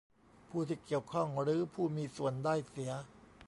[0.49, 2.91] ผู้ที่เกี่ยวข้อง หรือผู้มีส่วนได้เสีย